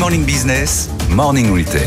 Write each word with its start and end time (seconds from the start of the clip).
Morning 0.00 0.24
Business, 0.24 0.88
Morning 1.10 1.52
Retail. 1.52 1.86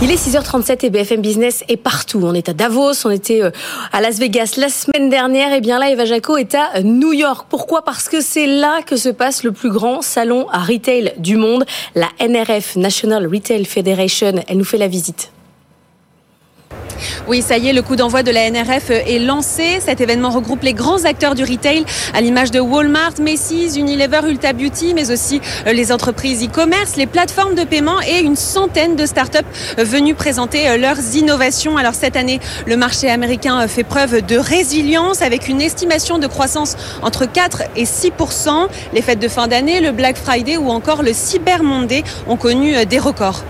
Il 0.00 0.12
est 0.12 0.14
6h37 0.14 0.86
et 0.86 0.90
BFM 0.90 1.20
Business 1.20 1.64
est 1.68 1.76
partout. 1.76 2.20
On 2.22 2.34
est 2.34 2.48
à 2.48 2.52
Davos, 2.52 3.04
on 3.04 3.10
était 3.10 3.42
euh, 3.42 3.50
à 3.92 4.00
Las 4.00 4.20
Vegas 4.20 4.54
la 4.56 4.68
semaine 4.68 5.10
dernière. 5.10 5.52
Et 5.52 5.60
bien 5.60 5.80
là, 5.80 5.90
Eva 5.90 6.04
Jaco 6.04 6.36
est 6.36 6.54
à 6.54 6.82
New 6.84 7.12
York. 7.12 7.48
Pourquoi? 7.50 7.84
Parce 7.84 8.08
que 8.08 8.20
c'est 8.20 8.46
là 8.46 8.82
que 8.86 8.96
se 8.96 9.08
passe 9.08 9.42
le 9.42 9.50
plus 9.50 9.70
grand 9.70 10.02
salon 10.02 10.46
à 10.52 10.60
retail 10.60 11.14
du 11.18 11.34
monde, 11.34 11.64
la 11.96 12.10
NRF, 12.20 12.76
National 12.76 13.26
Retail 13.26 13.64
Federation. 13.64 14.34
Elle 14.46 14.58
nous 14.58 14.64
fait 14.64 14.78
la 14.78 14.86
visite. 14.86 15.32
Oui, 17.28 17.42
ça 17.42 17.58
y 17.58 17.68
est, 17.68 17.72
le 17.72 17.82
coup 17.82 17.96
d'envoi 17.96 18.22
de 18.22 18.30
la 18.30 18.50
NRF 18.50 18.90
est 18.90 19.18
lancé. 19.18 19.78
Cet 19.80 20.00
événement 20.00 20.30
regroupe 20.30 20.62
les 20.62 20.74
grands 20.74 21.04
acteurs 21.04 21.34
du 21.34 21.44
retail, 21.44 21.84
à 22.14 22.20
l'image 22.20 22.50
de 22.50 22.60
Walmart, 22.60 23.14
Macy's, 23.20 23.76
Unilever, 23.76 24.20
Ulta 24.28 24.52
Beauty, 24.52 24.94
mais 24.94 25.10
aussi 25.10 25.40
euh, 25.66 25.72
les 25.72 25.92
entreprises 25.92 26.44
e-commerce, 26.44 26.96
les 26.96 27.06
plateformes 27.06 27.54
de 27.54 27.64
paiement 27.64 28.00
et 28.02 28.20
une 28.20 28.36
centaine 28.36 28.96
de 28.96 29.06
startups 29.06 29.38
euh, 29.78 29.84
venues 29.84 30.14
présenter 30.14 30.68
euh, 30.68 30.76
leurs 30.76 31.14
innovations. 31.14 31.76
Alors 31.76 31.94
cette 31.94 32.16
année, 32.16 32.40
le 32.66 32.76
marché 32.76 33.10
américain 33.10 33.66
fait 33.68 33.84
preuve 33.84 34.24
de 34.24 34.36
résilience 34.36 35.22
avec 35.22 35.48
une 35.48 35.60
estimation 35.60 36.18
de 36.18 36.26
croissance 36.26 36.76
entre 37.02 37.26
4 37.26 37.62
et 37.76 37.84
6% 37.84 38.68
Les 38.92 39.02
fêtes 39.02 39.18
de 39.18 39.28
fin 39.28 39.48
d'année, 39.48 39.80
le 39.80 39.92
Black 39.92 40.16
Friday 40.16 40.56
ou 40.56 40.70
encore 40.70 41.02
le 41.02 41.12
Cyber 41.12 41.62
Monday 41.62 42.04
ont 42.26 42.36
connu 42.36 42.84
des 42.86 42.98
records. 42.98 43.44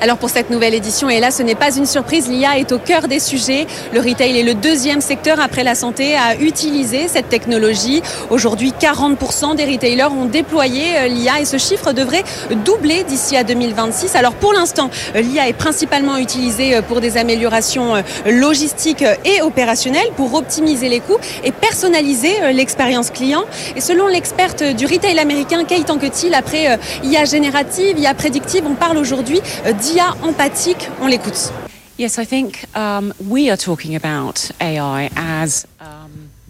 Alors 0.00 0.18
pour 0.18 0.30
cette 0.30 0.50
nouvelle 0.50 0.74
édition, 0.74 1.08
et 1.08 1.20
là 1.20 1.30
ce 1.30 1.42
n'est 1.42 1.54
pas 1.54 1.74
une 1.74 1.86
surprise, 1.86 2.28
l'IA 2.28 2.58
est 2.58 2.72
au 2.72 2.78
cœur 2.78 3.08
des 3.08 3.20
sujets. 3.20 3.66
Le 3.92 4.00
retail 4.00 4.38
est 4.38 4.42
le 4.42 4.54
deuxième 4.54 5.00
secteur 5.00 5.40
après 5.40 5.64
la 5.64 5.74
santé 5.74 6.16
à 6.16 6.36
utiliser 6.36 7.08
cette 7.08 7.28
technologie. 7.28 8.02
Aujourd'hui, 8.30 8.72
40% 8.78 9.56
des 9.56 9.64
retailers 9.64 10.12
ont 10.12 10.26
déployé 10.26 10.96
euh, 10.96 11.08
l'IA 11.08 11.40
et 11.40 11.44
ce 11.44 11.58
chiffre 11.58 11.92
devrait 11.92 12.24
doubler 12.64 13.04
d'ici 13.04 13.36
à 13.36 13.44
2026. 13.44 14.14
Alors 14.16 14.34
pour 14.34 14.52
l'instant, 14.52 14.90
euh, 15.14 15.20
l'IA 15.20 15.48
est 15.48 15.52
principalement 15.52 16.16
utilisée 16.16 16.76
euh, 16.76 16.82
pour 16.82 17.00
des 17.00 17.16
améliorations 17.16 17.94
logistiques 18.26 19.04
et 19.24 19.42
opérationnelles 19.42 20.10
pour 20.16 20.34
optimiser 20.34 20.88
les 20.88 21.00
coûts 21.00 21.18
et 21.44 21.52
personnaliser 21.52 22.52
l'expérience 22.52 23.10
client. 23.10 23.44
Et 23.74 23.80
selon 23.80 24.06
l'experte 24.06 24.62
du 24.62 24.86
retail 24.86 25.18
américain 25.18 25.64
Kate 25.64 25.90
Anquetil, 25.90 26.34
après 26.34 26.78
IA 27.02 27.24
générative, 27.24 27.98
IA 27.98 28.14
prédictive, 28.14 28.64
on 28.66 28.74
parle 28.74 28.98
aujourd'hui 28.98 29.40
d'IA 29.72 30.14
empathique. 30.22 30.88
On 31.00 31.06
l'écoute. 31.06 31.52
Yes, 31.98 32.18
I 32.18 32.26
think 32.26 32.66
um, 32.76 33.12
we 33.26 33.48
are 33.48 33.56
talking 33.56 33.96
about 33.96 34.50
AI 34.60 35.10
as 35.16 35.66
um, 35.80 36.06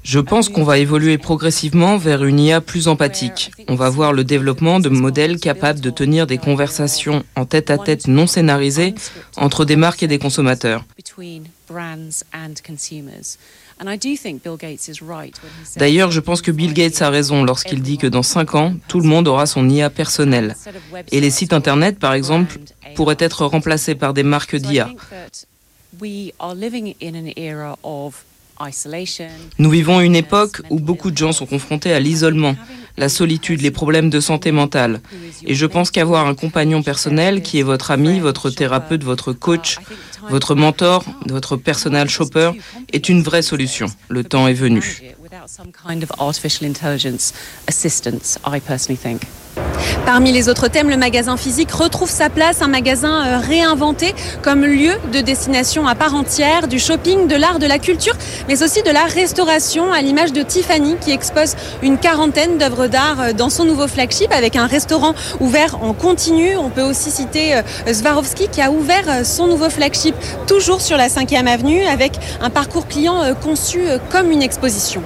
je 0.07 0.21
pense 0.21 0.49
qu'on 0.49 0.63
va 0.63 0.79
évoluer 0.79 1.19
progressivement 1.19 1.97
vers 1.97 2.23
une 2.23 2.39
IA 2.39 2.61
plus 2.61 2.87
empathique. 2.87 3.51
On 3.67 3.75
va 3.75 3.91
voir 3.91 4.13
le 4.13 4.23
développement 4.23 4.79
de 4.79 4.89
modèles 4.89 5.41
capables 5.41 5.81
de 5.81 5.91
tenir 5.91 6.29
des 6.29 6.39
conversations 6.39 7.25
en 7.35 7.45
tête-à-tête 7.45 8.05
-tête 8.05 8.11
non 8.11 8.29
scénarisées 8.29 8.95
entre 9.37 9.65
des 9.65 9.75
marques 9.75 10.05
et 10.05 10.07
des 10.07 10.21
consommateurs. 10.21 10.85
D'ailleurs, 15.77 16.11
je 16.11 16.21
pense 16.21 16.41
que 16.41 16.51
Bill 16.53 16.73
Gates 16.73 17.03
a 17.03 17.11
raison 17.11 17.45
lorsqu'il 17.45 17.83
dit 17.83 17.99
que 17.99 18.07
dans 18.07 18.23
5 18.23 18.55
ans, 18.55 18.75
tout 18.89 19.01
le 19.01 19.09
monde 19.09 19.27
aura 19.29 19.47
son 19.47 19.69
IA 19.69 19.91
personnel. 19.91 20.57
Et 21.11 21.21
les 21.21 21.31
sites 21.31 21.53
Internet, 21.53 21.99
par 21.99 22.15
exemple, 22.15 22.59
pourraient 22.97 23.17
être 23.21 23.45
remplacés 23.47 23.95
par 23.95 24.13
des 24.15 24.25
marques 24.25 24.57
d'IA. 24.57 24.89
Nous 29.59 29.71
vivons 29.71 30.01
une 30.01 30.17
époque 30.17 30.63
où 30.71 30.81
beaucoup 30.81 31.11
de 31.11 31.17
gens 31.17 31.33
sont 31.33 31.47
confrontés 31.47 31.93
à 31.93 32.01
l'isolement, 32.01 32.57
la 32.97 33.09
solitude, 33.09 33.61
les 33.61 33.71
problèmes 33.71 34.09
de 34.09 34.21
santé 34.21 34.51
mentale. 34.51 35.01
Et 35.45 35.55
je 35.55 35.67
pense 35.67 35.91
qu'avoir 35.91 36.27
un 36.27 36.35
compagnon 36.35 36.83
personnel 36.83 37.43
qui 37.43 37.59
est 37.59 37.63
votre 37.63 37.91
ami, 37.91 38.19
votre 38.19 38.51
thérapeute, 38.51 39.05
votre 39.05 39.33
coach, 39.33 39.79
votre 40.31 40.55
mentor, 40.55 41.05
votre 41.27 41.57
personal 41.57 42.09
shopper 42.09 42.53
est 42.93 43.09
une 43.09 43.23
vraie 43.23 43.43
solution. 43.43 43.87
Le 44.09 44.25
temps 44.25 44.49
est 44.49 44.55
venu. 44.55 45.03
Parmi 50.07 50.31
les 50.31 50.49
autres 50.49 50.69
thèmes, 50.69 50.89
le 50.89 50.97
magasin 50.97 51.37
physique 51.37 51.73
retrouve 51.73 52.09
sa 52.09 52.31
place, 52.31 52.63
un 52.63 52.69
magasin 52.69 53.27
euh, 53.27 53.39
réinventé 53.39 54.15
comme 54.41 54.65
lieu 54.65 54.93
de 55.13 55.21
destination 55.21 55.89
à 55.89 55.97
part 55.97 56.15
entière, 56.15 56.69
du 56.69 56.79
shopping, 56.79 57.27
de 57.27 57.35
l'art, 57.35 57.59
de 57.59 57.67
la 57.67 57.81
culture, 57.81 58.15
mais 58.47 58.63
aussi 58.63 58.85
de 58.85 58.91
la 58.91 59.03
restauration, 59.03 59.93
à 59.93 60.03
l'image 60.03 60.33
de 60.33 60.43
Tiffany 60.43 60.97
qui 61.01 61.11
expose 61.11 61.57
une 61.83 61.99
quarantaine 61.99 62.57
d'œuvres 62.57 62.87
d'art 62.87 63.21
euh, 63.21 63.33
dans 63.33 63.51
son 63.51 63.65
nouveau 63.65 63.89
flagship 63.89 64.31
avec 64.33 64.55
un 64.55 64.67
restaurant 64.67 65.15
ouvert 65.41 65.83
en 65.83 65.93
continu. 65.93 66.57
On 66.57 66.71
peut 66.71 66.83
aussi 66.83 67.11
citer 67.11 67.57
euh, 67.57 67.93
Swarovski 67.93 68.47
qui 68.49 68.63
a 68.63 68.71
ouvert 68.71 69.27
son 69.27 69.49
nouveau 69.49 69.71
flagship 69.71 70.15
toujours 70.47 70.81
sur 70.81 70.97
la 70.97 71.09
5e 71.09 71.47
avenue 71.47 71.83
avec 71.85 72.13
un 72.41 72.51
parcours 72.51 72.87
client 72.87 73.23
conçu 73.43 73.81
comme 74.11 74.31
une 74.31 74.43
exposition. 74.43 75.03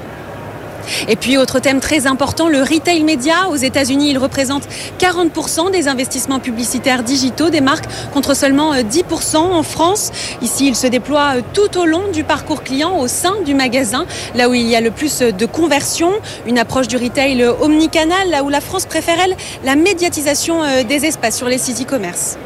Et 1.08 1.16
puis, 1.16 1.36
autre 1.36 1.60
thème 1.60 1.80
très 1.80 2.06
important, 2.06 2.48
le 2.48 2.60
retail 2.60 3.02
média. 3.02 3.48
Aux 3.50 3.56
États-Unis, 3.56 4.10
il 4.10 4.18
représente 4.18 4.64
40% 4.98 5.70
des 5.70 5.88
investissements 5.88 6.40
publicitaires 6.40 7.02
digitaux 7.02 7.50
des 7.50 7.60
marques 7.60 7.86
contre 8.12 8.34
seulement 8.34 8.74
10% 8.74 9.36
euh, 9.36 9.38
en 9.38 9.62
France. 9.62 10.10
Ici, 10.42 10.68
il 10.68 10.76
se 10.76 10.86
déploie 10.86 11.36
euh, 11.36 11.40
tout 11.52 11.78
au 11.78 11.86
long 11.86 12.08
du 12.12 12.24
parcours 12.24 12.62
client 12.62 12.98
au 12.98 13.08
sein 13.08 13.34
du 13.44 13.54
magasin, 13.54 14.06
là 14.34 14.48
où 14.48 14.54
il 14.54 14.66
y 14.66 14.76
a 14.76 14.80
le 14.80 14.90
plus 14.90 15.20
de 15.20 15.46
conversion. 15.46 16.12
Une 16.46 16.58
approche 16.58 16.88
du 16.88 16.96
retail 16.96 17.44
omnicanal, 17.60 18.30
là 18.30 18.42
où 18.42 18.48
la 18.48 18.60
France 18.60 18.86
préfère, 18.86 19.18
elle, 19.20 19.36
la 19.64 19.76
médiatisation 19.76 20.62
euh, 20.62 20.82
des 20.82 21.04
espaces 21.04 21.36
sur 21.36 21.48
les 21.48 21.58
sites 21.58 21.82
e-commerce. 21.82 22.38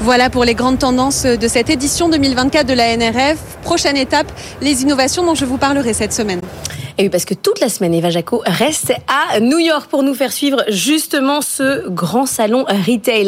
Voilà 0.00 0.30
pour 0.30 0.44
les 0.44 0.54
grandes 0.54 0.78
tendances 0.78 1.24
de 1.24 1.48
cette 1.48 1.70
édition 1.70 2.08
2024 2.08 2.66
de 2.66 2.74
la 2.74 2.96
NRF. 2.96 3.38
Prochaine 3.62 3.96
étape, 3.96 4.30
les 4.60 4.82
innovations 4.82 5.24
dont 5.24 5.34
je 5.34 5.44
vous 5.44 5.56
parlerai 5.56 5.94
cette 5.94 6.12
semaine. 6.12 6.40
Oui, 7.02 7.08
parce 7.08 7.24
que 7.24 7.34
toute 7.34 7.58
la 7.58 7.68
semaine, 7.68 7.94
Eva 7.94 8.10
Jaco 8.10 8.44
reste 8.46 8.92
à 9.08 9.40
New 9.40 9.58
York 9.58 9.90
pour 9.90 10.04
nous 10.04 10.14
faire 10.14 10.32
suivre 10.32 10.62
justement 10.68 11.40
ce 11.40 11.88
grand 11.88 12.26
salon 12.26 12.64
retail. 12.68 13.20